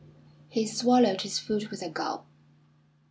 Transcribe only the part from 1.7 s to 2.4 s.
a gulp.